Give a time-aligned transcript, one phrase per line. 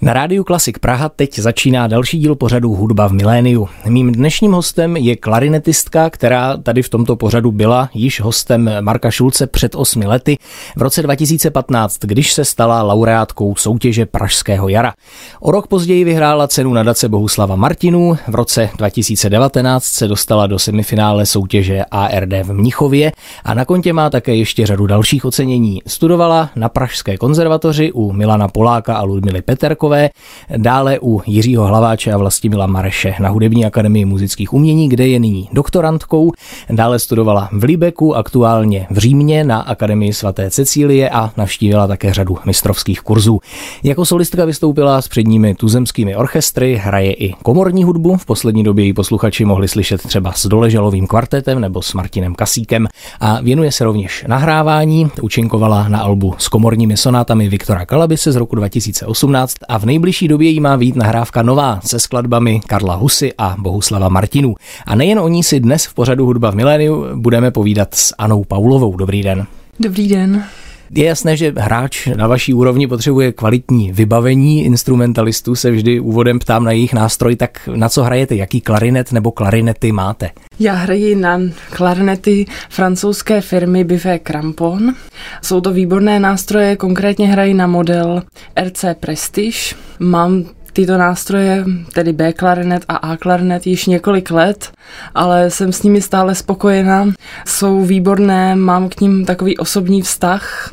[0.00, 3.68] Na rádiu Klasik Praha teď začíná další díl pořadu Hudba v miléniu.
[3.86, 9.46] Mým dnešním hostem je klarinetistka, která tady v tomto pořadu byla již hostem Marka Šulce
[9.46, 10.38] před osmi lety
[10.76, 14.92] v roce 2015, když se stala laureátkou soutěže Pražského jara.
[15.40, 21.26] O rok později vyhrála cenu nadace Bohuslava Martinů, v roce 2019 se dostala do semifinále
[21.26, 23.12] soutěže ARD v Mnichově
[23.44, 25.82] a na kontě má také ještě řadu dalších ocenění.
[25.86, 30.10] Studovala na Pražské konzervatoři u Milana Poláka a Ludmily Peterkové Šafránové,
[30.56, 35.48] dále u Jiřího Hlaváče a Vlastimila Mareše na Hudební akademii muzických umění, kde je nyní
[35.52, 36.32] doktorantkou.
[36.70, 42.38] Dále studovala v Libeku, aktuálně v Římě na Akademii svaté Cecílie a navštívila také řadu
[42.46, 43.40] mistrovských kurzů.
[43.82, 48.16] Jako solistka vystoupila s předními tuzemskými orchestry, hraje i komorní hudbu.
[48.16, 52.88] V poslední době ji posluchači mohli slyšet třeba s Doležalovým kvartetem nebo s Martinem Kasíkem
[53.20, 55.10] a věnuje se rovněž nahrávání.
[55.22, 60.50] Učinkovala na albu s komorními sonátami Viktora Kalabise z roku 2018 a v nejbližší době
[60.50, 64.54] jí má být nahrávka nová se skladbami Karla Husy a Bohuslava Martinů.
[64.86, 68.44] A nejen o ní si dnes v pořadu Hudba v miléniu budeme povídat s Anou
[68.44, 68.96] Paulovou.
[68.96, 69.46] Dobrý den.
[69.80, 70.44] Dobrý den.
[70.90, 76.64] Je jasné, že hráč na vaší úrovni potřebuje kvalitní vybavení instrumentalistů, se vždy úvodem ptám
[76.64, 80.30] na jejich nástroj, tak na co hrajete, jaký klarinet nebo klarinety máte?
[80.60, 84.94] Já hraji na klarinety francouzské firmy Bivé Crampon.
[85.42, 88.22] Jsou to výborné nástroje, konkrétně hraji na model
[88.64, 89.74] RC Prestige.
[89.98, 94.72] Mám tyto nástroje, tedy B klarinet a A klarinet, již několik let,
[95.14, 97.08] ale jsem s nimi stále spokojená.
[97.46, 100.72] Jsou výborné, mám k ním takový osobní vztah.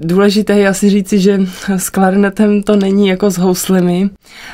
[0.00, 1.40] Důležité je asi říci, že
[1.76, 4.10] s klarinetem to není jako s houslemi,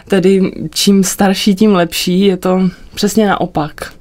[0.09, 3.93] tedy čím starší, tím lepší, je to přesně naopak.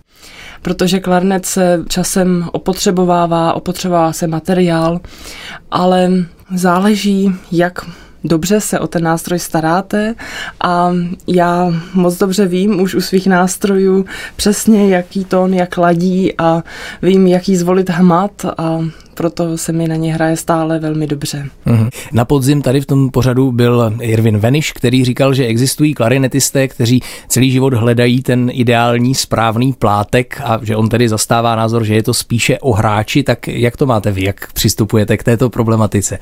[0.61, 4.99] Protože klarnet se časem opotřebovává, opotřebovává se materiál,
[5.71, 6.11] ale
[6.55, 7.79] záleží, jak
[8.23, 10.15] dobře se o ten nástroj staráte
[10.63, 10.91] a
[11.27, 16.63] já moc dobře vím už u svých nástrojů přesně, jaký tón, jak ladí a
[17.01, 18.79] vím, jaký zvolit hmat a
[19.15, 21.49] proto se mi na ně hraje stále velmi dobře.
[21.65, 21.89] Mhm.
[22.13, 27.01] Na podzim tady v tom pořadu byl Irvin Veniš, který říkal, že existují klarinetisté, kteří
[27.27, 32.03] celý život hledají ten ideální správný plátek a že on tedy zastává názor, že je
[32.03, 36.19] to spíše o hráči, tak jak to máte vy, jak přistupujete k této problematice?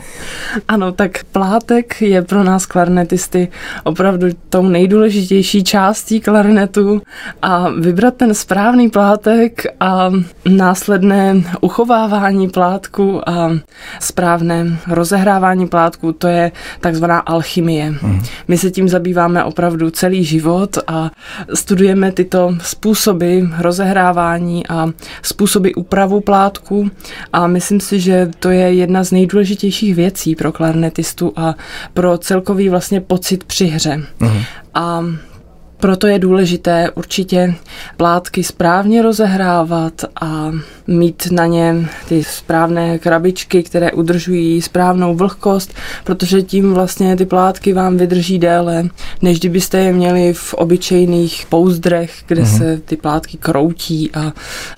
[0.68, 3.48] Ano, tak plátek je pro nás klarinetisty
[3.84, 7.02] opravdu tou nejdůležitější částí klarinetu
[7.42, 10.12] a vybrat ten správný plátek a
[10.50, 13.52] následné uchovávání plátku plátku a
[14.00, 17.92] správné rozehrávání plátku, to je takzvaná alchymie.
[17.92, 18.22] Mm.
[18.48, 21.12] My se tím zabýváme opravdu celý život a
[21.54, 24.90] studujeme tyto způsoby rozehrávání a
[25.22, 26.92] způsoby úpravu plátku
[27.34, 31.56] a myslím si, že to je jedna z nejdůležitějších věcí pro klarnetistu a
[31.94, 33.98] pro celkový vlastně pocit při hře.
[34.20, 34.42] Mm.
[34.74, 35.04] A
[35.84, 37.56] proto je důležité určitě
[37.98, 40.52] plátky správně rozehrávat a
[40.88, 45.74] mít na ně ty správné krabičky, které udržují správnou vlhkost,
[46.04, 48.90] protože tím vlastně ty plátky vám vydrží déle,
[49.22, 52.58] než kdybyste je měli v obyčejných pouzdrech, kde mm-hmm.
[52.58, 54.34] se ty plátky kroutí a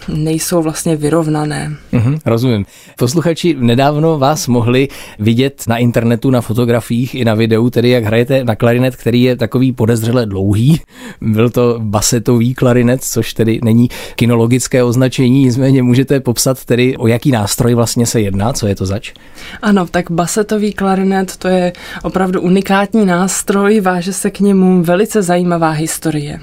[0.07, 1.75] nejsou vlastně vyrovnané.
[1.93, 2.65] Mm-hmm, rozumím.
[2.97, 4.87] Posluchači nedávno vás mohli
[5.19, 9.35] vidět na internetu, na fotografiích i na videu, tedy jak hrajete na klarinet, který je
[9.35, 10.81] takový podezřele dlouhý.
[11.21, 17.31] Byl to basetový klarinet, což tedy není kinologické označení, nicméně můžete popsat tedy, o jaký
[17.31, 19.13] nástroj vlastně se jedná, co je to zač?
[19.61, 21.73] Ano, tak basetový klarinet to je
[22.03, 26.39] opravdu unikátní nástroj, váže se k němu velice zajímavá historie,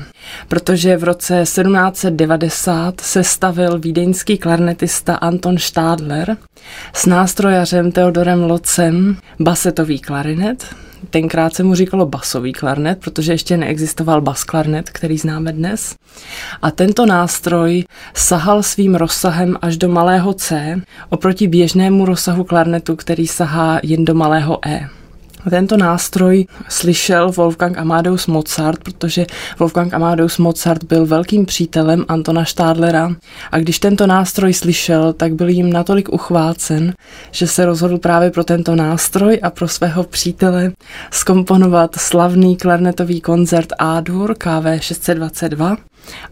[0.48, 6.36] protože v roce 1790 se stavil vídeňský klarinetista Anton Stadler
[6.94, 10.66] s nástrojařem Theodorem Locem basetový klarinet,
[11.10, 15.94] Tenkrát se mu říkalo basový klarnet, protože ještě neexistoval bas klarnet, který známe dnes.
[16.62, 17.84] A tento nástroj
[18.14, 24.14] sahal svým rozsahem až do malého C oproti běžnému rozsahu klarnetu, který sahá jen do
[24.14, 24.88] malého E.
[25.50, 29.26] Tento nástroj slyšel Wolfgang Amadeus Mozart, protože
[29.58, 33.10] Wolfgang Amadeus Mozart byl velkým přítelem Antona Stadlera.
[33.52, 36.92] A když tento nástroj slyšel, tak byl jim natolik uchvácen,
[37.30, 40.72] že se rozhodl právě pro tento nástroj a pro svého přítele
[41.10, 45.76] skomponovat slavný klarnetový koncert A-dur KV 622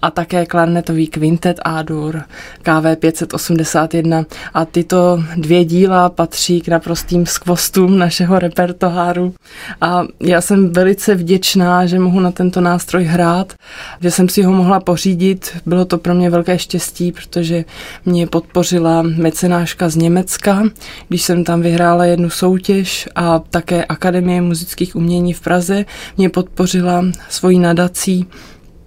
[0.02, 2.22] a také klarnetový kvintet A-dur
[2.62, 4.24] KV 581
[4.54, 9.34] a tyto dvě díla patří k naprostým skvostům našeho repertoáru.
[9.80, 13.52] A já jsem velice vděčná, že mohu na tento nástroj hrát,
[14.00, 15.50] že jsem si ho mohla pořídit.
[15.66, 17.64] Bylo to pro mě velké štěstí, protože
[18.04, 20.62] mě podpořila mecenáška z Německa,
[21.08, 25.84] když jsem tam vyhrála jednu soutěž a také Akademie muzických umění v Praze
[26.16, 28.26] mě podpořila svojí nadací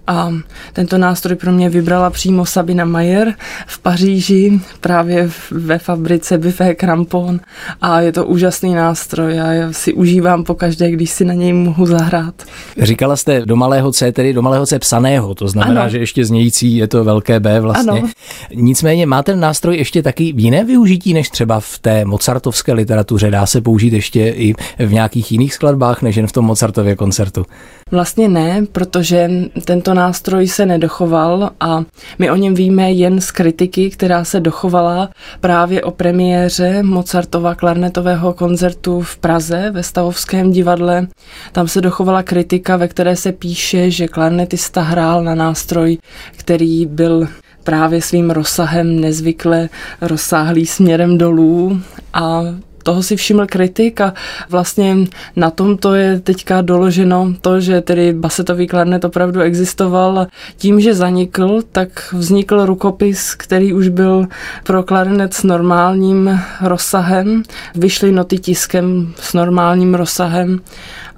[0.06, 0.32] a
[0.72, 3.34] tento nástroj pro mě vybrala přímo Sabina Mayer
[3.66, 7.40] v Paříži, právě ve fabrice Buffet Crampon
[7.80, 11.52] a je to úžasný nástroj a já si užívám po každé, když si na něj
[11.52, 12.34] mohu zahrát.
[12.82, 15.90] Říkala jste do malého C, tedy do malého C psaného, to znamená, ano.
[15.90, 18.00] že ještě znějící je to velké B vlastně.
[18.00, 18.08] Ano.
[18.54, 23.30] Nicméně má ten nástroj ještě taky jiné využití, než třeba v té mozartovské literatuře.
[23.30, 27.46] Dá se použít ještě i v nějakých jiných skladbách, než jen v tom Mozartově koncertu?
[27.90, 29.30] Vlastně ne, protože
[29.64, 31.84] tento nástroj se nedochoval a
[32.18, 35.08] my o něm víme jen z kritiky, která se dochovala
[35.40, 41.06] právě o premiéře Mozartova klarnetového koncertu v Praze ve Stavovském divadle.
[41.52, 45.98] Tam se dochovala kritika, ve které se píše, že klarnetista hrál na nástroj,
[46.36, 47.28] který byl
[47.64, 49.68] právě svým rozsahem nezvykle
[50.00, 51.80] rozsáhlý směrem dolů
[52.12, 52.42] a
[52.84, 54.14] toho si všiml kritik a
[54.50, 54.96] vlastně
[55.36, 60.26] na tom to je teďka doloženo to, že tedy basetový klarnet opravdu existoval
[60.56, 64.26] tím, že zanikl, tak vznikl rukopis, který už byl
[64.64, 67.42] pro klarinet s normálním rozsahem.
[67.74, 70.60] Vyšly noty tiskem s normálním rozsahem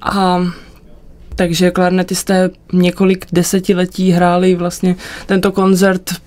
[0.01, 0.41] a
[1.35, 6.26] takže klarnetisté několik desetiletí hráli vlastně tento koncert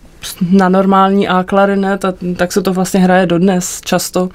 [0.51, 4.29] na normální A klarinet a tak se to vlastně hraje dodnes často.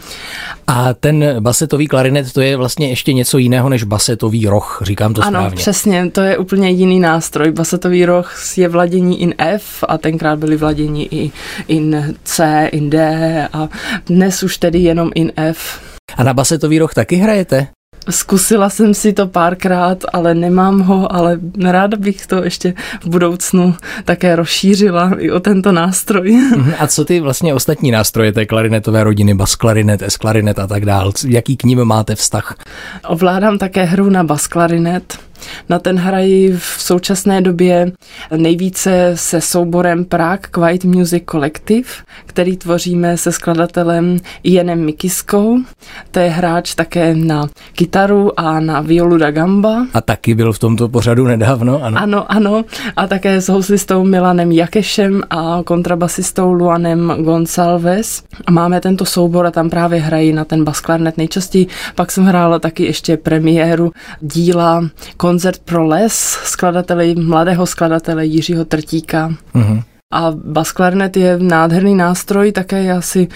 [0.68, 5.22] A ten basetový klarinet to je vlastně ještě něco jiného než basetový roh, říkám to
[5.22, 5.48] ano, správně.
[5.48, 7.52] Ano, přesně, to je úplně jiný nástroj.
[7.52, 11.32] Basetový roh je vladění in F a tenkrát byly vladění i
[11.68, 13.70] in C, in D a
[14.06, 15.80] dnes už tedy jenom in F.
[16.18, 17.68] A na basetový roh taky hrajete?
[18.10, 23.76] Zkusila jsem si to párkrát, ale nemám ho, ale ráda bych to ještě v budoucnu
[24.06, 26.32] také rozšířila i o tento nástroj.
[26.56, 30.68] Mhm, a co ty vlastně ostatní nástroje té klarinetové rodiny, bas klarinet, S klarinet a
[30.68, 31.12] tak dál?
[31.28, 32.56] Jaký k ním máte vztah?
[33.08, 35.18] Ovládám také hru na bas klarinet
[35.70, 37.92] na ten hrají v současné době
[38.38, 41.90] nejvíce se souborem Prague Quiet Music Collective,
[42.26, 45.58] který tvoříme se skladatelem Jenem Mikiskou.
[46.12, 49.86] To je hráč také na kytaru a na violu da gamba.
[49.94, 51.98] A taky byl v tomto pořadu nedávno, ano?
[52.02, 52.66] Ano, ano.
[52.96, 58.24] A také s houslistou Milanem Jakešem a kontrabasistou Luanem Gonçalves.
[58.46, 61.68] A máme tento soubor a tam právě hrají na ten basklarnet nejčastěji.
[61.96, 63.92] Pak jsem hrála taky ještě premiéru
[64.22, 64.90] díla
[65.26, 66.14] koncert pro les
[66.44, 69.34] skladatele, mladého skladatele Jiřího Trtíka.
[69.56, 69.84] Mm-hmm.
[70.14, 73.28] A basklarinet je nádherný nástroj, také já si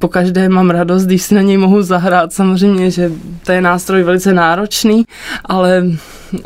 [0.00, 2.32] po každé mám radost, když si na něj mohu zahrát.
[2.32, 3.12] Samozřejmě, že
[3.44, 5.04] to je nástroj velice náročný,
[5.44, 5.84] ale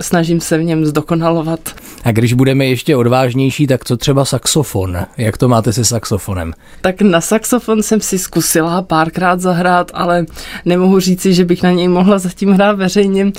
[0.00, 1.60] snažím se v něm zdokonalovat.
[2.04, 4.98] A když budeme ještě odvážnější, tak co třeba saxofon?
[5.16, 6.52] Jak to máte se saxofonem?
[6.80, 10.26] Tak na saxofon jsem si zkusila párkrát zahrát, ale
[10.64, 13.32] nemohu říci, že bych na něj mohla zatím hrát veřejně.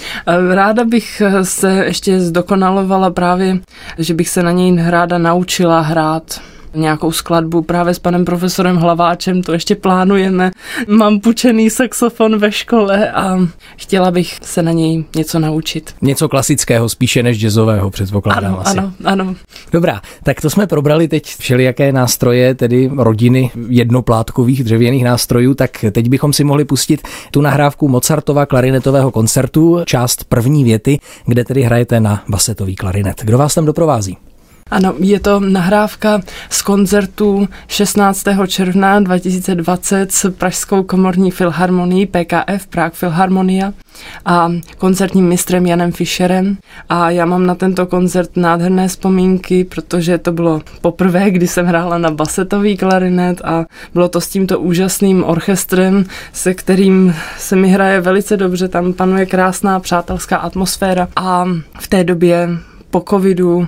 [0.51, 3.59] Ráda bych se ještě zdokonalovala právě,
[3.97, 6.41] že bych se na něj ráda naučila hrát
[6.75, 10.51] nějakou skladbu právě s panem profesorem Hlaváčem, to ještě plánujeme.
[10.88, 13.38] Mám pučený saxofon ve škole a
[13.77, 15.95] chtěla bych se na něj něco naučit.
[16.01, 18.77] Něco klasického spíše než jazzového, předpokládám ano, asi.
[18.77, 19.36] Ano, ano.
[19.72, 26.10] Dobrá, tak to jsme probrali teď všelijaké nástroje, tedy rodiny jednoplátkových dřevěných nástrojů, tak teď
[26.10, 32.00] bychom si mohli pustit tu nahrávku Mozartova klarinetového koncertu, část první věty, kde tedy hrajete
[32.00, 33.22] na basetový klarinet.
[33.24, 34.17] Kdo vás tam doprovází?
[34.72, 38.24] Ano, je to nahrávka z koncertu 16.
[38.48, 43.74] června 2020 s Pražskou komorní filharmonií PKF, Prague Filharmonia
[44.25, 46.57] a koncertním mistrem Janem Fischerem.
[46.89, 51.98] A já mám na tento koncert nádherné vzpomínky, protože to bylo poprvé, kdy jsem hrála
[51.98, 58.01] na basetový klarinet a bylo to s tímto úžasným orchestrem, se kterým se mi hraje
[58.01, 61.45] velice dobře, tam panuje krásná přátelská atmosféra a
[61.79, 62.50] v té době
[62.89, 63.68] po covidu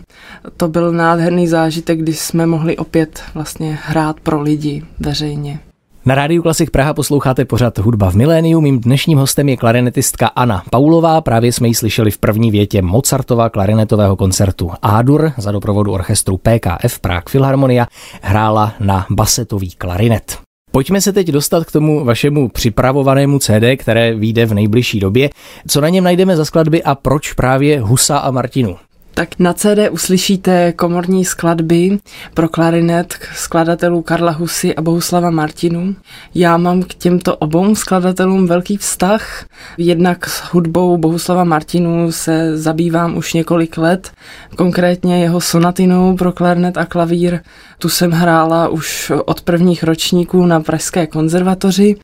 [0.58, 5.60] to byl nádherný zážitek, kdy jsme mohli opět vlastně hrát pro lidi veřejně.
[6.08, 8.62] Na Rádiu Klasik Praha posloucháte pořad Hudba v miléniu.
[8.62, 11.22] Mým dnešním hostem je klarinetistka Anna Paulová.
[11.22, 17.00] Právě jsme ji slyšeli v první větě Mozartova klarinetového koncertu Adur za doprovodu orchestru PKF
[17.00, 17.88] Prague Philharmonia
[18.22, 20.38] hrála na basetový klarinet.
[20.72, 25.30] Pojďme se teď dostat k tomu vašemu připravovanému CD, které vyjde v nejbližší době.
[25.68, 28.78] Co na něm najdeme za skladby a proč právě Husa a Martinu?
[29.18, 32.00] Tak na CD uslyšíte komorní skladby
[32.34, 35.96] pro klarinet skladatelů Karla Husy a Bohuslava Martinu.
[36.36, 39.46] Já mám k těmto obou skladatelům velký vztah.
[39.78, 44.12] Jednak s hudbou Bohuslava Martinu se zabývám už několik let,
[44.56, 47.40] konkrétně jeho sonatinou pro klarinet a klavír.
[47.80, 51.96] Tu jsem hrála už od prvních ročníků na Pražské konzervatoři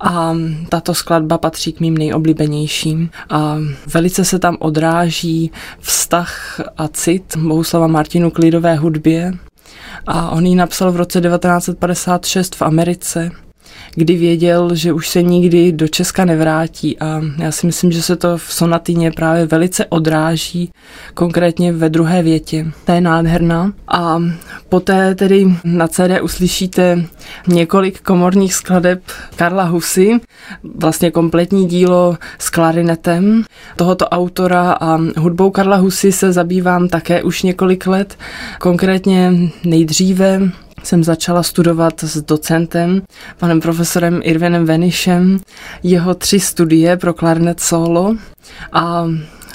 [0.00, 0.34] a
[0.68, 3.10] tato skladba patří k mým nejoblíbenějším.
[3.30, 9.32] A velice se tam odráží vztah a cit Bohuslava Martinu k lidové hudbě.
[10.06, 13.30] A on ji napsal v roce 1956 v Americe
[13.94, 16.98] kdy věděl, že už se nikdy do Česka nevrátí.
[16.98, 20.70] A já si myslím, že se to v sonatině právě velice odráží,
[21.14, 22.66] konkrétně ve druhé větě.
[22.84, 23.72] Ta je nádherná.
[23.88, 24.22] A
[24.68, 27.04] poté tedy na CD uslyšíte
[27.48, 29.02] několik komorních skladeb
[29.36, 30.20] Karla Husy,
[30.74, 33.44] vlastně kompletní dílo s klarinetem
[33.76, 34.72] tohoto autora.
[34.72, 38.18] A hudbou Karla Husy se zabývám také už několik let,
[38.60, 39.32] konkrétně
[39.64, 40.40] nejdříve
[40.86, 43.02] jsem začala studovat s docentem,
[43.38, 45.40] panem profesorem Irvinem Venišem,
[45.82, 48.16] jeho tři studie pro klarinet solo
[48.72, 49.06] a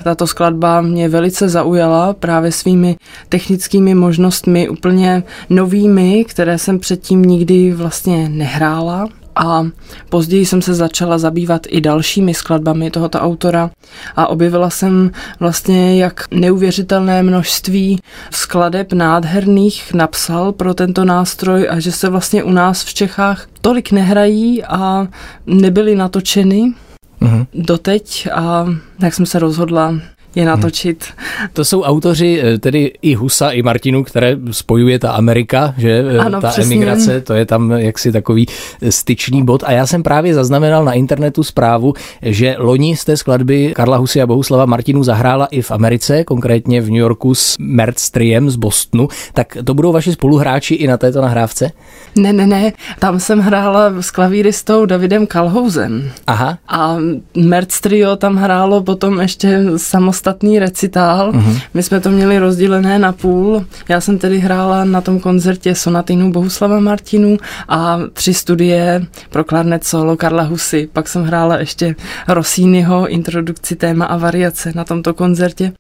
[0.04, 2.98] tato skladba mě velice zaujala právě svými
[3.30, 9.08] technickými možnostmi úplně novými, které jsem předtím nikdy vlastně nehrála.
[9.36, 9.66] A
[10.10, 13.72] později jsem se začala zabývat i dalšími skladbami tohoto autora
[14.16, 18.00] a objevila jsem vlastně, jak neuvěřitelné množství
[18.32, 23.92] skladeb nádherných napsal pro tento nástroj a že se vlastně u nás v Čechách tolik
[23.92, 25.08] nehrají a
[25.46, 26.74] nebyly natočeny
[27.22, 27.48] mm-hmm.
[27.54, 28.66] doteď a
[29.00, 29.94] tak jsem se rozhodla
[30.36, 31.06] je natočit.
[31.16, 31.48] Hmm.
[31.54, 36.18] To jsou autoři, eh, tedy i Husa, i Martinu, které spojuje ta Amerika, že eh,
[36.18, 36.76] ano, ta přesně.
[36.76, 38.46] emigrace, to je tam jaksi takový
[38.82, 39.64] eh, styčný bod.
[39.66, 44.22] A já jsem právě zaznamenal na internetu zprávu, že loni z té skladby Karla Husy
[44.22, 48.56] a Bohuslava Martinu zahrála i v Americe, konkrétně v New Yorku s Merc Triem z
[48.56, 49.08] Bostonu.
[49.34, 51.72] Tak to budou vaši spoluhráči i na této nahrávce?
[52.16, 52.74] Ne, ne, ne.
[53.00, 56.12] Tam jsem hrála s klavíristou Davidem Kalhouzem.
[56.28, 56.58] Aha.
[56.68, 56.98] A
[57.38, 61.32] Merc Trio tam hrálo potom ještě samostatně samostatný recitál.
[61.32, 61.62] Uh-huh.
[61.74, 63.66] My jsme to měli rozdělené na půl.
[63.90, 69.84] Já jsem tedy hrála na tom koncertě sonatinu Bohuslava Martinu a tři studie pro klarnet
[69.84, 70.90] solo Karla Husy.
[70.94, 71.96] Pak jsem hrála ještě
[72.28, 75.72] Rossiniho introdukci téma a variace na tomto koncertě.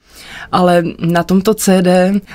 [0.52, 1.88] Ale na tomto CD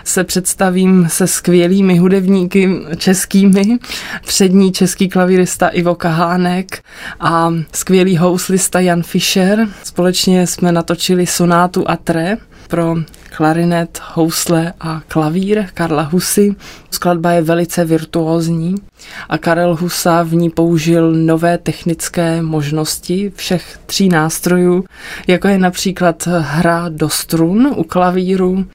[0.04, 3.78] se představím se skvělými hudebníky českými.
[4.26, 6.82] Přední český klavírista Ivo Kahánek
[7.20, 9.68] a skvělý houslista Jan Fischer.
[9.82, 12.36] Společně jsme natočili sonátu Atre
[12.68, 12.96] pro
[13.36, 16.54] klarinet, housle a klavír Karla Husy.
[16.90, 18.74] Skladba je velice virtuózní
[19.28, 24.84] a Karel Husa v ní použil nové technické možnosti všech tří nástrojů,
[25.26, 28.66] jako je například hra do strun u klavíru,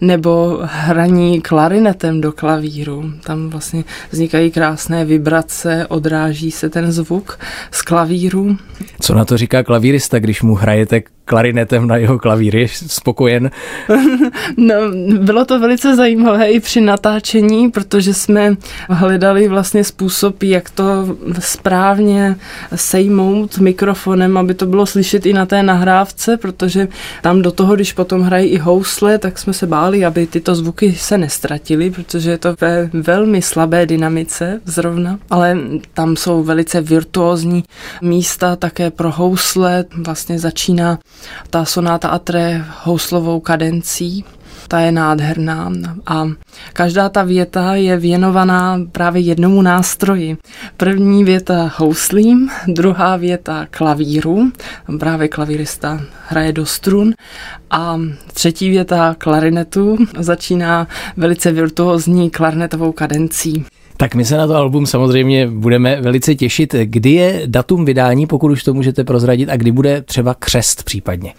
[0.00, 3.12] nebo hraní klarinetem do klavíru.
[3.24, 7.38] Tam vlastně vznikají krásné vibrace, odráží se ten zvuk
[7.70, 8.56] z klavíru.
[9.00, 12.56] Co na to říká klavírista, když mu hrajete klarinetem na jeho klavír?
[12.56, 13.50] Je spokojen?
[14.56, 14.74] no,
[15.18, 18.56] bylo to velice zajímavé i při natáčení, protože jsme
[18.88, 22.36] hledali vlastně způsob, jak to správně
[22.74, 26.88] sejmout mikrofonem, aby to bylo slyšet i na té nahrávce, protože
[27.22, 30.92] tam do toho, když potom hrají i housle, tak jsme se báli, aby tyto zvuky
[30.92, 35.58] se nestratily, protože je to ve velmi slabé dynamice zrovna, ale
[35.94, 37.64] tam jsou velice virtuózní
[38.02, 40.98] místa také pro housle, vlastně začíná
[41.50, 44.24] ta sonáta Atre houslovou kadencí,
[44.68, 45.72] ta je nádherná
[46.06, 46.28] a
[46.72, 50.36] každá ta věta je věnovaná právě jednomu nástroji.
[50.76, 54.50] První věta houslím, druhá věta klavíru,
[54.98, 57.14] právě klavírista hraje do strun
[57.70, 58.00] a
[58.32, 63.64] třetí věta klarinetu začíná velice virtuózní klarnetovou kadencí.
[63.96, 66.74] Tak my se na to album samozřejmě budeme velice těšit.
[66.84, 71.34] Kdy je datum vydání, pokud už to můžete prozradit, a kdy bude třeba křest případně?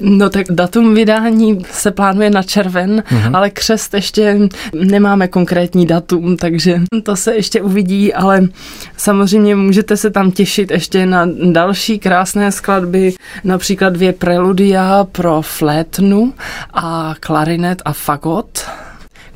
[0.00, 3.36] No tak datum vydání se plánuje na červen, uh-huh.
[3.36, 4.38] ale křest ještě
[4.74, 8.48] nemáme konkrétní datum, takže to se ještě uvidí, ale
[8.96, 13.14] samozřejmě můžete se tam těšit ještě na další krásné skladby,
[13.44, 16.32] například dvě preludia pro flétnu
[16.74, 18.66] a klarinet a fagot.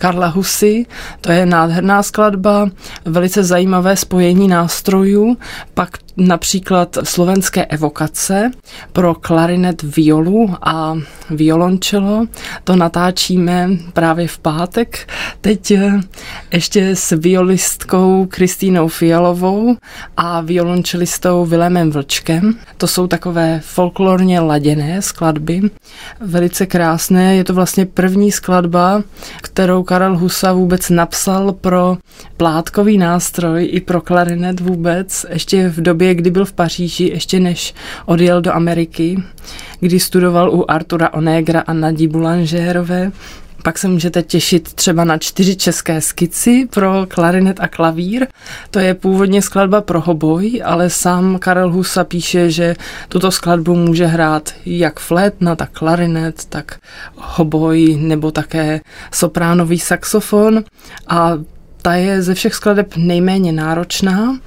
[0.05, 0.87] Karla Husy,
[1.21, 2.69] to je nádherná skladba,
[3.05, 5.37] velice zajímavé spojení nástrojů,
[5.75, 8.51] pak například slovenské evokace
[8.93, 10.99] pro klarinet, violu a
[11.31, 12.27] violončelo.
[12.65, 15.09] To natáčíme právě v pátek.
[15.41, 16.01] Teď eh,
[16.53, 19.77] ještě s violistkou Kristýnou Fialovou
[20.17, 22.55] a violončelistou Vilémem Vlčkem.
[22.77, 25.61] To jsou takové folklorně laděné skladby,
[26.21, 27.37] velice krásné.
[27.37, 29.03] Je to vlastně první skladba,
[29.43, 31.97] kterou Karel Husa vůbec napsal pro
[32.37, 37.75] plátkový nástroj i pro klarinet vůbec, ještě v době, kdy byl v Paříži, ještě než
[38.07, 39.23] odjel do Ameriky,
[39.81, 43.13] kdy studoval u Artura Onegra a Nadí Boulangérové.
[43.63, 48.27] Pak se můžete těšit třeba na čtyři české skici pro klarinet a klavír.
[48.71, 52.77] To je původně skladba pro hoboj, ale sám Karel Husa píše, že
[53.09, 56.77] tuto skladbu může hrát jak flétna, tak klarinet, tak
[57.17, 58.81] hoboj nebo také
[59.13, 60.65] sopránový saxofon.
[61.09, 61.33] A
[61.85, 64.39] ta je ze všech skladeb nejméně náročná,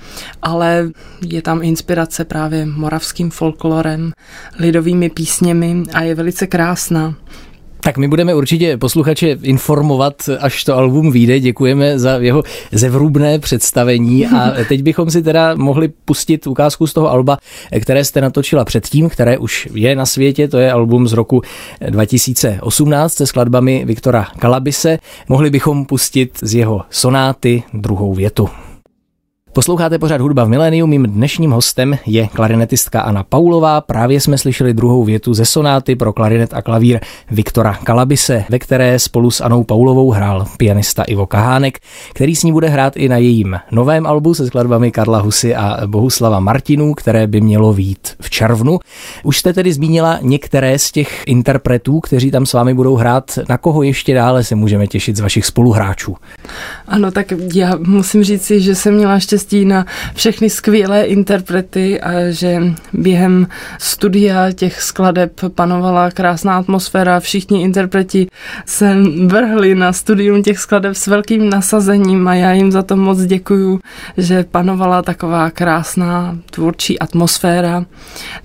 [0.41, 0.89] ale
[1.22, 4.12] je tam inspirace právě moravským folklorem,
[4.60, 7.15] lidovými písněmi a je velice krásná.
[7.79, 11.39] Tak my budeme určitě posluchače informovat, až to album vyjde.
[11.39, 17.12] Děkujeme za jeho zevrubné představení a teď bychom si teda mohli pustit ukázku z toho
[17.12, 17.38] alba,
[17.81, 20.48] které jste natočila předtím, které už je na světě.
[20.48, 21.41] To je album z roku
[21.89, 25.00] 2018 se skladbami Viktora Kalabise.
[25.29, 28.50] Mohli bychom pustit z jeho sonáty druhou větu.
[29.58, 30.88] Posloucháte pořád hudba v miléniu.
[30.88, 33.82] Mým dnešním hostem je klarinetistka Anna Paulová.
[33.82, 37.00] Právě jsme slyšeli druhou větu ze sonáty pro klarinet a klavír
[37.32, 41.80] Viktora Kalabise, ve které spolu s Anou Paulovou hrál pianista Ivo Kahánek,
[42.14, 45.88] který s ní bude hrát i na jejím novém albu se skladbami Karla Husy a
[45.88, 48.80] Bohuslava Martinů, které by mělo vít v červnu.
[49.24, 53.40] Už jste tedy zmínila některé z těch interpretů, kteří tam s vámi budou hrát.
[53.50, 56.16] Na koho ještě dále se můžeme těšit z vašich spoluhráčů?
[56.88, 62.12] Ano, tak já musím říci, že jsem měla štěstí štěstí na všechny skvělé interprety a
[62.30, 62.62] že
[62.94, 63.48] během
[63.80, 67.20] studia těch skladeb panovala krásná atmosféra.
[67.20, 68.27] Všichni interpreti
[68.66, 73.22] se vrhli na studium těch skladeb s velkým nasazením a já jim za to moc
[73.22, 73.80] děkuju,
[74.18, 77.86] že panovala taková krásná tvůrčí atmosféra.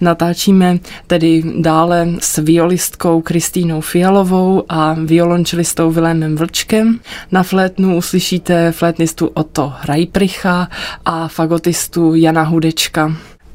[0.00, 7.00] Natáčíme tedy dále s violistkou Kristýnou Fialovou a violončelistou Vilémem Vlčkem.
[7.32, 10.68] Na flétnu uslyšíte flétnistu Otto Rajpricha
[11.04, 13.12] a fagotistu Jana Hudečka.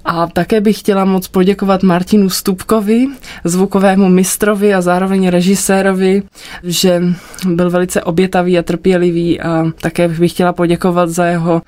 [0.10, 3.08] A také bych chtěla moc poděkovat Martinu Stupkovi,
[3.44, 6.24] zvukovému mistrovi a zároveň režisérovi,
[6.64, 7.02] že
[7.46, 11.62] byl velice obětavý a trpělivý a také bych chtěla poděkovat za jeho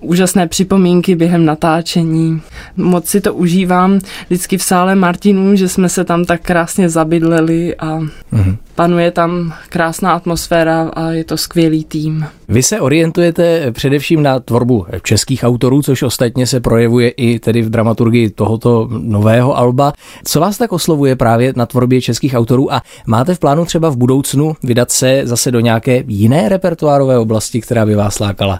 [0.00, 2.42] úžasné připomínky během natáčení.
[2.76, 7.76] Moc si to užívám vždycky v sále Martinů, že jsme se tam tak krásně zabydleli
[7.76, 8.56] a mm-hmm.
[8.74, 12.26] panuje tam krásná atmosféra a je to skvělý tým.
[12.50, 17.70] Vy se orientujete především na tvorbu českých autorů, což ostatně se projevuje i tedy v
[17.70, 19.92] dramaturgii tohoto nového alba.
[20.24, 23.96] Co vás tak oslovuje právě na tvorbě českých autorů a máte v plánu třeba v
[23.96, 28.58] budoucnu vydat se zase do nějaké jiné repertoárové oblasti, která by vás lákala?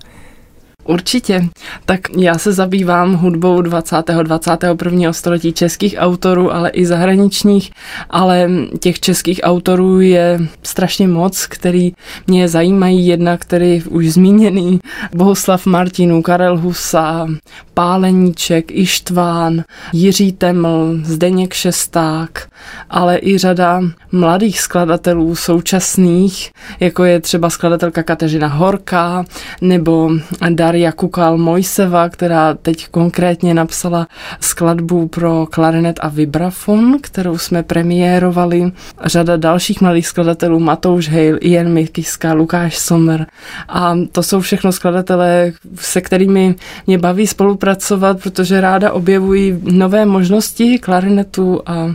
[0.85, 1.49] Určitě.
[1.85, 3.97] Tak já se zabývám hudbou 20.
[4.23, 5.13] 21.
[5.13, 7.71] století českých autorů, ale i zahraničních,
[8.11, 11.93] ale těch českých autorů je strašně moc, který
[12.27, 13.07] mě zajímají.
[13.07, 14.81] Jedna, který už zmíněný,
[15.15, 17.27] Bohuslav Martinů, Karel Husa,
[17.75, 22.50] Páleníček, Ištván, Jiří Teml, Zdeněk Šesták,
[22.91, 23.81] ale i řada
[24.13, 29.25] mladých skladatelů současných, jako je třeba skladatelka Kateřina Horká
[29.61, 30.11] nebo
[30.51, 34.07] Daria Kukal Mojseva, která teď konkrétně napsala
[34.41, 38.73] skladbu pro klarinet a vibrafon, kterou jsme premiérovali.
[39.05, 43.27] Řada dalších mladých skladatelů, Matouš Hale, Ian Mikiska, Lukáš Sommer.
[43.69, 46.55] A to jsou všechno skladatelé, se kterými
[46.87, 51.95] mě baví spolupracovat, protože ráda objevují nové možnosti klarinetu a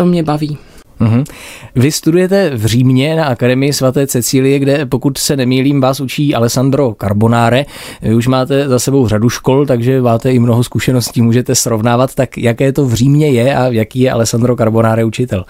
[0.00, 0.58] to mě baví.
[1.00, 1.24] Mm-hmm.
[1.74, 6.94] Vy studujete v Římě na Akademii svaté Cecílie, kde pokud se nemýlím, vás učí Alessandro
[7.00, 7.64] Carbonare.
[8.02, 12.14] Vy už máte za sebou řadu škol, takže máte i mnoho zkušeností, můžete srovnávat.
[12.14, 15.44] Tak jaké to v Římě je a jaký je Alessandro Carbonare učitel?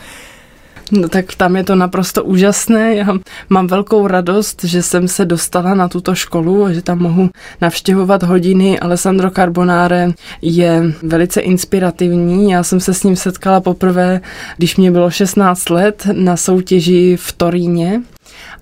[0.91, 2.95] No tak tam je to naprosto úžasné.
[2.95, 3.07] Já
[3.49, 8.23] mám velkou radost, že jsem se dostala na tuto školu a že tam mohu navštěvovat
[8.23, 8.81] hodiny.
[8.81, 12.51] Alessandro Carbonare je velice inspirativní.
[12.51, 14.21] Já jsem se s ním setkala poprvé,
[14.57, 18.03] když mě bylo 16 let na soutěži v Toríně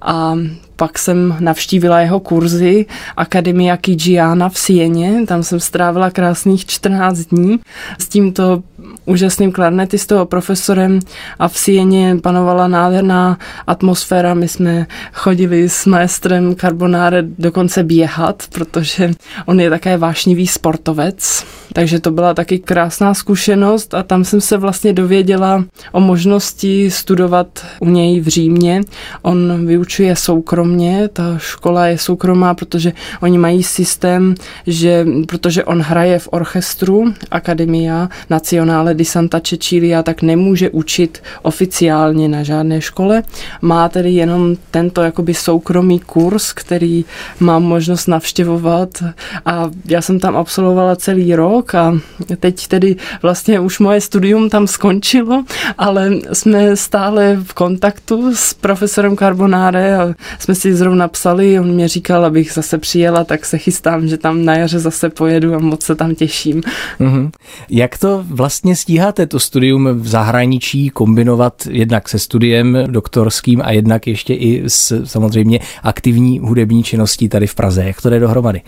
[0.03, 0.35] a
[0.77, 2.87] pak jsem navštívila jeho kurzy
[3.17, 7.61] Akademia Kijiana v Sieně, tam jsem strávila krásných 14 dní
[7.99, 8.62] s tímto
[9.09, 11.01] úžasným klarnetistou a profesorem
[11.38, 14.35] a v Sieně panovala nádherná atmosféra.
[14.35, 19.12] My jsme chodili s maestrem Carbonare dokonce běhat, protože
[19.47, 24.57] on je také vášnivý sportovec, takže to byla taky krásná zkušenost a tam jsem se
[24.57, 28.81] vlastně dověděla o možnosti studovat u něj v Římě.
[29.23, 32.92] On vyučuje soukromně, ta škola je soukromá, protože
[33.23, 34.35] oni mají systém,
[34.66, 42.29] že protože on hraje v orchestru Academia Nazionale di Santa Cecilia, tak nemůže učit oficiálně
[42.29, 43.23] na žádné škole.
[43.63, 47.05] Má tedy jenom tento jakoby soukromý kurz, který
[47.41, 48.89] mám možnost navštěvovat
[49.45, 51.99] a já jsem tam absolvovala celý rok a
[52.41, 55.45] teď tedy vlastně už moje studium tam skončilo,
[55.79, 61.89] ale jsme stále v kontaktu s profesorem Carbonare a jsme si zrovna psali, on mě
[61.89, 65.83] říkal, abych zase přijela, tak se chystám, že tam na jaře zase pojedu a moc
[65.83, 66.63] se tam těším.
[67.01, 67.31] Mm-hmm.
[67.71, 74.07] Jak to vlastně stíháte, to studium v zahraničí kombinovat jednak se studiem doktorským a jednak
[74.07, 77.85] ještě i s samozřejmě aktivní hudební činností tady v Praze?
[77.85, 78.61] Jak to jde dohromady?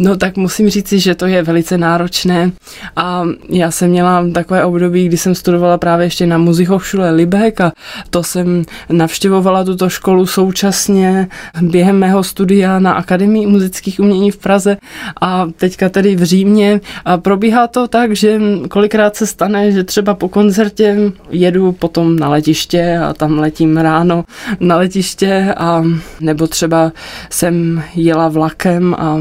[0.00, 2.52] No tak musím říci, že to je velice náročné.
[2.96, 7.72] A já jsem měla takové období, kdy jsem studovala právě ještě na Muzichhochschule Libek a
[8.10, 11.28] to jsem navštěvovala tuto školu současně
[11.62, 14.76] během mého studia na Akademii muzických umění v Praze
[15.20, 16.80] a teďka tedy v Římě.
[17.04, 20.96] A probíhá to tak, že kolikrát se stane, že třeba po koncertě
[21.30, 24.24] jedu potom na letiště a tam letím ráno
[24.60, 25.84] na letiště a
[26.20, 26.92] nebo třeba
[27.30, 29.18] jsem jela vlakem a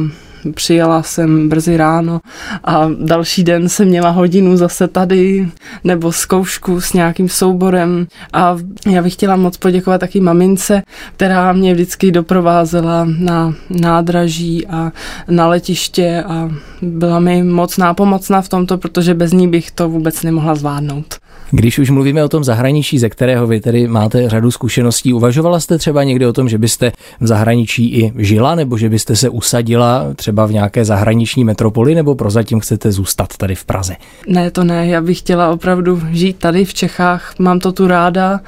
[0.53, 2.19] přijela jsem brzy ráno
[2.63, 5.47] a další den jsem měla hodinu zase tady
[5.83, 8.57] nebo zkoušku s nějakým souborem a
[8.91, 10.83] já bych chtěla moc poděkovat taky mamince,
[11.15, 14.91] která mě vždycky doprovázela na nádraží a
[15.29, 16.49] na letiště a
[16.81, 21.15] byla mi moc nápomocná v tomto, protože bez ní bych to vůbec nemohla zvládnout.
[21.51, 25.77] Když už mluvíme o tom zahraničí, ze kterého vy tedy máte řadu zkušeností, uvažovala jste
[25.77, 30.05] třeba někdy o tom, že byste v zahraničí i žila, nebo že byste se usadila
[30.15, 33.95] třeba v nějaké zahraniční metropoli, nebo prozatím chcete zůstat tady v Praze?
[34.27, 38.39] Ne, to ne, já bych chtěla opravdu žít tady v Čechách, mám to tu ráda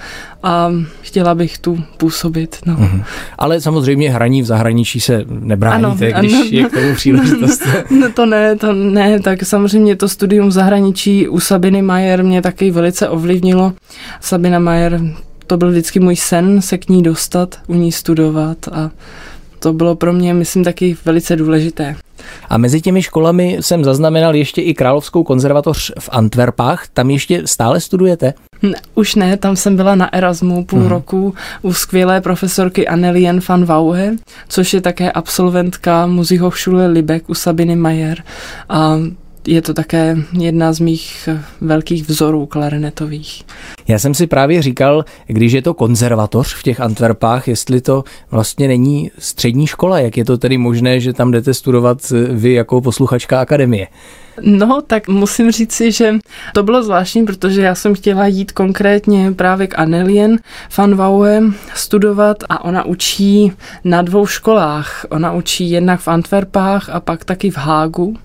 [0.43, 0.71] a
[1.02, 2.58] chtěla bych tu působit.
[2.65, 2.75] No.
[2.75, 3.04] Mm-hmm.
[3.38, 7.62] Ale samozřejmě hraní v zahraničí se nebráníte, ano, když ano, je k tomu příležitost.
[7.99, 12.41] No to ne, to ne, tak samozřejmě to studium v zahraničí u Sabiny Majer mě
[12.41, 13.73] taky velice ovlivnilo.
[14.21, 15.02] Sabina Majer,
[15.47, 18.91] to byl vždycky můj sen se k ní dostat, u ní studovat a
[19.59, 21.95] to bylo pro mě, myslím, taky velice důležité.
[22.49, 26.87] A mezi těmi školami jsem zaznamenal ještě i Královskou konzervatoř v Antwerpách.
[26.93, 28.33] Tam ještě stále studujete?
[28.61, 30.87] Ne, už ne, tam jsem byla na Erasmu půl mm.
[30.87, 34.15] roku u skvělé profesorky Annelien van Wauhe,
[34.47, 38.23] což je také absolventka Muzihochschule Libek u Sabiny Mayer.
[38.69, 38.99] A
[39.49, 41.29] je to také jedna z mých
[41.62, 43.43] velkých vzorů klarinetových.
[43.88, 48.67] Já jsem si právě říkal, když je to konzervatoř v těch Antwerpách, jestli to vlastně
[48.67, 53.41] není střední škola, jak je to tedy možné, že tam jdete studovat vy jako posluchačka
[53.41, 53.88] akademie?
[54.41, 56.15] No, tak musím říci, že
[56.53, 60.39] to bylo zvláštní, protože já jsem chtěla jít konkrétně právě k Annelien
[60.77, 61.41] van Wauhe
[61.75, 63.51] studovat a ona učí
[63.83, 65.05] na dvou školách.
[65.09, 68.17] Ona učí jednak v Antwerpách a pak taky v Hágu.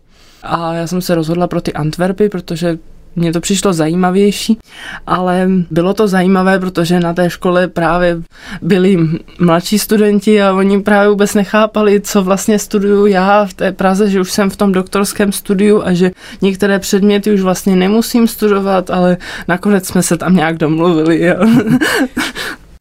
[0.45, 2.79] A já jsem se rozhodla pro ty Antwerpy, protože
[3.17, 4.59] mně to přišlo zajímavější,
[5.07, 8.17] ale bylo to zajímavé, protože na té škole právě
[8.63, 8.99] byli
[9.39, 14.21] mladší studenti a oni právě vůbec nechápali, co vlastně studuju já v té Praze, že
[14.21, 16.11] už jsem v tom doktorském studiu a že
[16.43, 19.17] některé předměty už vlastně nemusím studovat, ale
[19.49, 21.23] nakonec jsme se tam nějak domluvili.
[21.25, 21.37] Jo.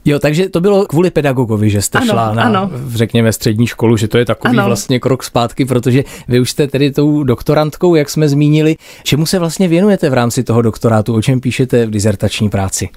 [0.06, 2.72] Jo, takže to bylo kvůli pedagogovi, že jste ano, šla na, ano.
[2.88, 4.66] řekněme, střední školu, že to je takový ano.
[4.66, 8.76] vlastně krok zpátky, protože vy už jste tedy tou doktorantkou, jak jsme zmínili.
[9.04, 11.16] Čemu se vlastně věnujete v rámci toho doktorátu?
[11.16, 12.90] O čem píšete v dizertační práci?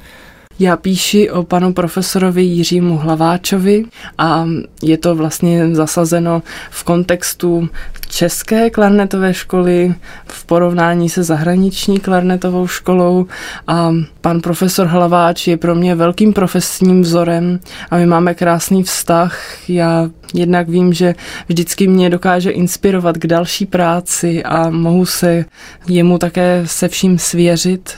[0.58, 3.84] Já píši o panu profesorovi Jiřímu Hlaváčovi
[4.18, 4.46] a
[4.82, 7.68] je to vlastně zasazeno v kontextu
[8.08, 9.94] české klarnetové školy
[10.26, 13.26] v porovnání se zahraniční klarnetovou školou
[13.66, 19.38] a pan profesor Hlaváč je pro mě velkým profesním vzorem a my máme krásný vztah.
[19.68, 21.14] Já jednak vím, že
[21.48, 25.44] vždycky mě dokáže inspirovat k další práci a mohu se
[25.88, 27.94] jemu také se vším svěřit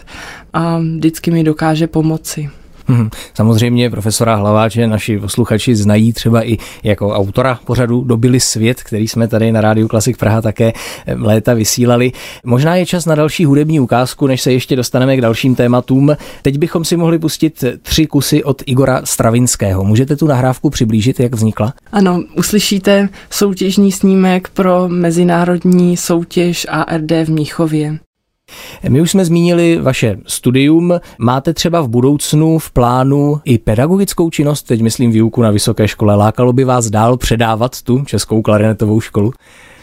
[0.52, 2.50] a vždycky mi dokáže pomoci.
[2.88, 3.08] Mhm.
[3.34, 9.28] Samozřejmě profesora Hlaváče naši posluchači znají třeba i jako autora pořadu Dobili svět, který jsme
[9.28, 10.72] tady na Rádiu Klasik Praha také
[11.06, 12.12] eh, léta vysílali.
[12.44, 16.16] Možná je čas na další hudební ukázku, než se ještě dostaneme k dalším tématům.
[16.42, 19.84] Teď bychom si mohli pustit tři kusy od Igora Stravinského.
[19.84, 21.74] Můžete tu nahrávku přiblížit, jak vznikla?
[21.92, 27.98] Ano, uslyšíte soutěžní snímek pro mezinárodní soutěž ARD v Míchově.
[28.88, 31.00] My už jsme zmínili vaše studium.
[31.18, 36.14] Máte třeba v budoucnu v plánu i pedagogickou činnost, teď myslím výuku na vysoké škole.
[36.14, 39.32] Lákalo by vás dál předávat tu českou klarinetovou školu?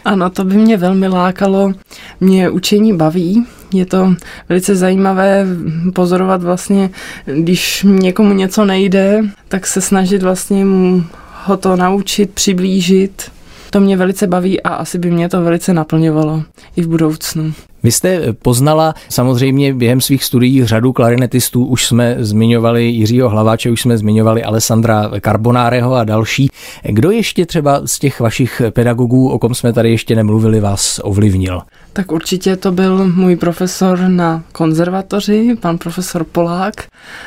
[0.04, 1.72] Ano, to by mě velmi lákalo.
[2.20, 4.14] Mě učení baví, je to
[4.48, 5.46] velice zajímavé
[5.94, 6.90] pozorovat vlastně,
[7.24, 11.04] když někomu něco nejde, tak se snažit vlastně mu
[11.44, 13.30] ho to naučit, přiblížit.
[13.70, 16.42] To mě velice baví a asi by mě to velice naplňovalo
[16.76, 17.52] i v budoucnu.
[17.86, 23.80] Vy jste poznala samozřejmě během svých studií řadu klarinetistů, už jsme zmiňovali Jiřího Hlaváče, už
[23.80, 26.50] jsme zmiňovali Alessandra Carbonáreho a další.
[26.82, 31.60] Kdo ještě třeba z těch vašich pedagogů, o kom jsme tady ještě nemluvili, vás ovlivnil?
[31.96, 36.86] Tak určitě to byl můj profesor na konzervatoři, pan profesor Polák,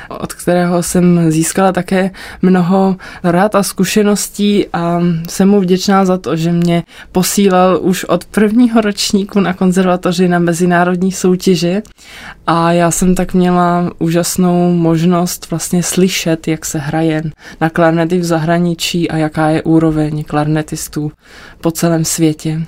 [0.10, 6.36] od kterého jsem získala také mnoho rád a zkušeností a jsem mu vděčná za to,
[6.36, 11.82] že mě posílal už od prvního ročníku na konzervatoři na mezinárodní soutěže
[12.48, 17.24] a já jsem tak měla úžasnou možnost vlastně slyšet, jak se hraje
[17.62, 21.12] na klarnety v zahraničí a jaká je úroveň klarnetistů
[21.62, 22.62] po celém světě.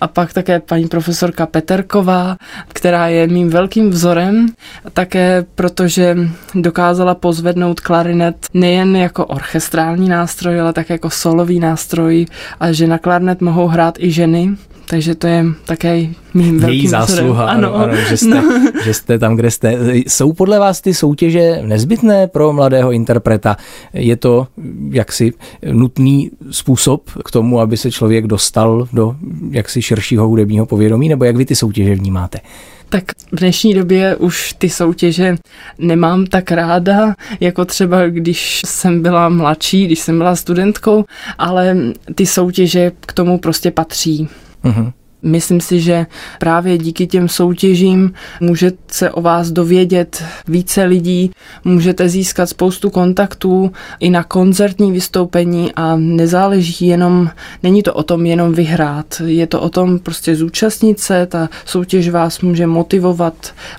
[0.00, 2.36] A pak také paní profesorka Peterková,
[2.68, 4.46] která je mým velkým vzorem,
[4.92, 6.16] také protože
[6.54, 12.26] dokázala pozvednout klarinet nejen jako orchestrální nástroj, ale také jako solový nástroj
[12.60, 14.56] a že na klarinet mohou hrát i ženy.
[14.86, 18.42] Takže to je také mým velkým Její zásluha, ano, ano, ano že, jste, no.
[18.84, 19.78] že jste tam, kde jste.
[19.92, 23.56] Jsou podle vás ty soutěže nezbytné pro mladého interpreta?
[23.92, 24.46] Je to
[24.90, 25.32] jaksi
[25.72, 29.16] nutný způsob k tomu, aby se člověk dostal do
[29.50, 32.40] jaksi širšího hudebního povědomí, nebo jak vy ty soutěže vnímáte?
[32.88, 35.36] Tak v dnešní době už ty soutěže
[35.78, 41.04] nemám tak ráda, jako třeba když jsem byla mladší, když jsem byla studentkou,
[41.38, 41.76] ale
[42.14, 44.28] ty soutěže k tomu prostě patří.
[44.64, 45.03] Mm-hmm.
[45.24, 46.06] Myslím si, že
[46.38, 51.30] právě díky těm soutěžím může se o vás dovědět více lidí,
[51.64, 57.30] můžete získat spoustu kontaktů i na koncertní vystoupení a nezáleží jenom,
[57.62, 62.08] není to o tom jenom vyhrát, je to o tom prostě zúčastnit se, ta soutěž
[62.08, 63.34] vás může motivovat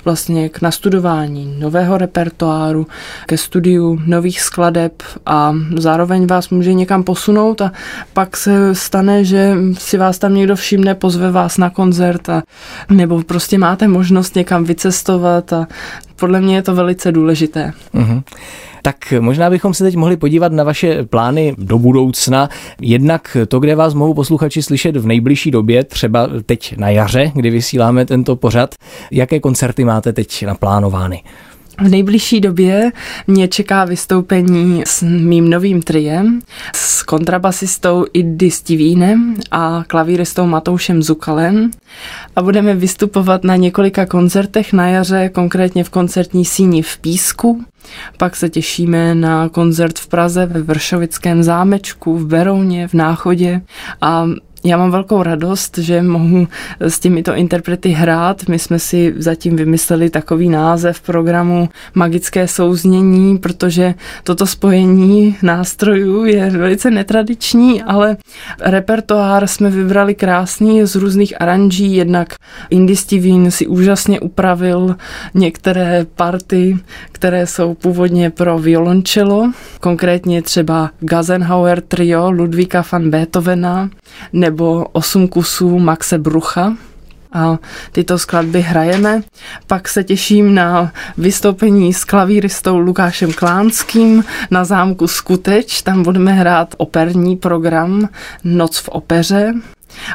[0.06, 2.88] vlastně k nastudování nového repertoáru,
[3.26, 7.72] ke studiu nových skladeb a zároveň vás může někam posunout a
[8.14, 12.44] pak se stane, že si vás tam někdo všimne, pozve vás na koncert a
[12.90, 15.68] nebo prostě máte možnost někam vycestovat a
[16.16, 17.74] podle mě je to velice důležité.
[17.94, 18.24] Mm-hmm.
[18.82, 22.50] Tak možná bychom se teď mohli podívat na vaše plány do budoucna.
[22.82, 27.50] Jednak to, kde vás mohou posluchači slyšet v nejbližší době, třeba teď na jaře, kdy
[27.50, 28.76] vysíláme tento pořad.
[29.12, 31.24] Jaké koncerty máte teď naplánovány?
[31.78, 32.92] V nejbližší době
[33.28, 36.42] mě čeká vystoupení s mým novým triem,
[36.76, 41.72] s kontrabasistou Iddy Stivínem a klavíristou Matoušem Zukalem
[42.36, 47.66] a budeme vystupovat na několika koncertech na jaře, konkrétně v koncertní síni v Písku.
[48.18, 53.62] Pak se těšíme na koncert v Praze ve Vršovickém zámečku, v Berouně, v Náchodě
[54.02, 54.26] a
[54.66, 56.48] já mám velkou radost, že mohu
[56.80, 58.48] s těmito interprety hrát.
[58.48, 66.50] My jsme si zatím vymysleli takový název programu Magické souznění, protože toto spojení nástrojů je
[66.50, 68.18] velice netradiční, ale
[68.62, 71.96] repertoár jsme vybrali krásný z různých aranží.
[71.96, 72.34] Jednak
[72.70, 74.96] Indy Steven si úžasně upravil
[75.34, 76.78] některé party,
[77.12, 83.90] které jsou původně pro violončelo, konkrétně třeba Gazenhauer trio Ludvíka van Beethovena
[84.34, 84.55] nebo
[84.92, 86.74] osm kusů Maxe Brucha,
[87.36, 87.60] a
[87.92, 89.22] tyto skladby hrajeme.
[89.68, 95.82] Pak se těším na vystoupení s klavíristou Lukášem Klánským na zámku Skuteč.
[95.82, 98.10] Tam budeme hrát operní program
[98.44, 99.54] Noc v opeře.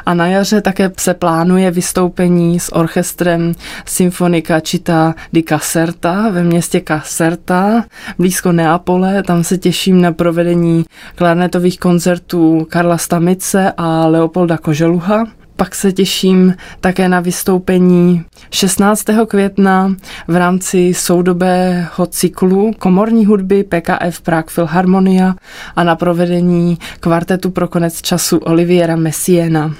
[0.05, 3.53] A na jaře také se plánuje vystoupení s orchestrem
[3.85, 7.83] Symfonika Cita di Caserta ve městě Caserta,
[8.17, 9.23] blízko Neapole.
[9.23, 15.27] Tam se těším na provedení klarnetových koncertů Karla Stamice a Leopolda Koželuha.
[15.61, 19.05] Pak se těším také na vystoupení 16.
[19.27, 19.95] května
[20.27, 25.35] v rámci soudobého cyklu komorní hudby PKF Prague Philharmonia
[25.75, 29.73] a na provedení kvartetu pro konec času Oliviera Messiena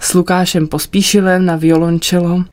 [0.00, 2.44] s Lukášem Pospíšilem na violončelo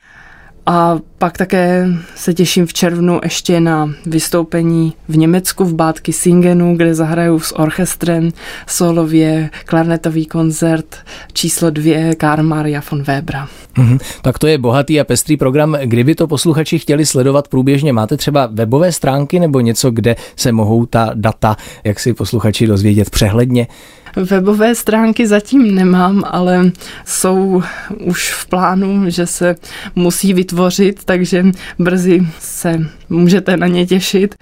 [0.65, 6.75] a pak také se těším v červnu ještě na vystoupení v Německu v Bátky Singenu,
[6.75, 8.29] kde zahraju s orchestrem
[8.67, 10.95] solově klarnetový koncert
[11.33, 13.47] číslo dvě Karl Maria von Webera.
[13.77, 13.99] Mm-hmm.
[14.21, 15.77] Tak to je bohatý a pestrý program.
[15.83, 20.85] Kdyby to posluchači chtěli sledovat průběžně, máte třeba webové stránky nebo něco, kde se mohou
[20.85, 23.67] ta data, jak si posluchači dozvědět přehledně?
[24.15, 26.71] Webové stránky zatím nemám, ale
[27.05, 27.63] jsou
[27.99, 29.55] už v plánu, že se
[29.95, 31.45] musí vytvořit, takže
[31.79, 34.35] brzy se můžete na ně těšit.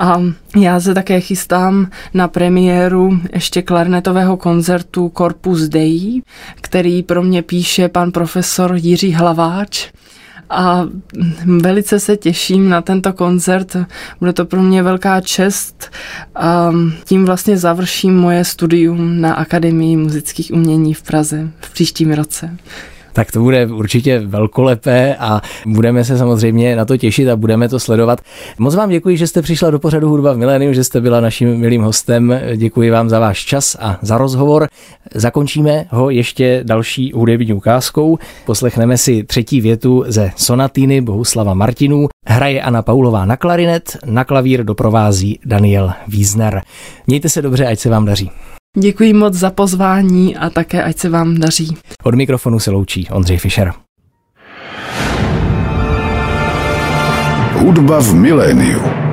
[0.00, 0.22] A
[0.56, 6.22] já se také chystám na premiéru ještě klarnetového koncertu Corpus Dei,
[6.60, 9.90] který pro mě píše pan profesor Jiří Hlaváč
[10.50, 10.84] a
[11.60, 13.76] velice se těším na tento koncert.
[14.18, 15.90] Bude to pro mě velká čest
[16.34, 16.72] a
[17.04, 22.56] tím vlastně završím moje studium na Akademii muzických umění v Praze v příštím roce
[23.18, 27.80] tak to bude určitě velkolepé a budeme se samozřejmě na to těšit a budeme to
[27.80, 28.20] sledovat.
[28.58, 31.56] Moc vám děkuji, že jste přišla do pořadu Hudba v miléniu, že jste byla naším
[31.56, 32.40] milým hostem.
[32.56, 34.68] Děkuji vám za váš čas a za rozhovor.
[35.14, 38.18] Zakončíme ho ještě další hudební ukázkou.
[38.46, 42.08] Poslechneme si třetí větu ze sonatýny Bohuslava Martinů.
[42.26, 46.62] Hraje Anna Paulová na klarinet, na klavír doprovází Daniel Wiesner.
[47.06, 48.30] Mějte se dobře, ať se vám daří.
[48.76, 51.76] Děkuji moc za pozvání a také ať se vám daří.
[52.04, 53.72] Od mikrofonu se loučí Ondřej Fischer.
[57.52, 59.07] Hudba v miléniu.